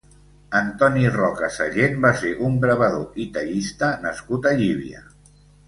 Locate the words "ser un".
2.23-2.57